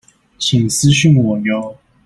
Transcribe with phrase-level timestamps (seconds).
[0.39, 1.75] 請私訊我唷